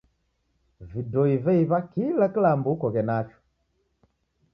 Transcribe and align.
Vidoi 0.93 1.35
veiw'a 1.45 1.79
kila 1.93 2.27
kilambo 2.33 2.67
okoghe 2.73 3.01
nacho. 3.07 3.37